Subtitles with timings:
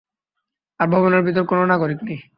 [0.79, 2.19] আর ভবনের ভেতরে কোন নাগরিক নেই।